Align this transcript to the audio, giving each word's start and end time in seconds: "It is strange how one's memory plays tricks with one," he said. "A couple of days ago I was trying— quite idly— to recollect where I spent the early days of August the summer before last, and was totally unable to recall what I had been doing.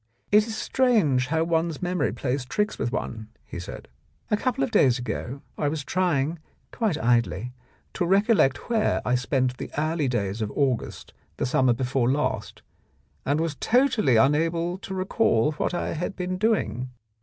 "It 0.31 0.47
is 0.47 0.57
strange 0.57 1.27
how 1.27 1.43
one's 1.43 1.79
memory 1.79 2.11
plays 2.11 2.43
tricks 2.43 2.79
with 2.79 2.91
one," 2.91 3.29
he 3.45 3.59
said. 3.59 3.87
"A 4.31 4.35
couple 4.35 4.63
of 4.63 4.71
days 4.71 4.97
ago 4.97 5.43
I 5.59 5.67
was 5.67 5.83
trying— 5.83 6.39
quite 6.71 6.97
idly— 6.97 7.53
to 7.93 8.07
recollect 8.07 8.67
where 8.71 9.03
I 9.05 9.13
spent 9.13 9.57
the 9.57 9.69
early 9.77 10.07
days 10.07 10.41
of 10.41 10.49
August 10.55 11.13
the 11.37 11.45
summer 11.45 11.73
before 11.73 12.09
last, 12.09 12.63
and 13.27 13.39
was 13.39 13.53
totally 13.53 14.15
unable 14.15 14.79
to 14.79 14.95
recall 14.95 15.51
what 15.51 15.75
I 15.75 15.93
had 15.93 16.15
been 16.15 16.39
doing. 16.39 16.89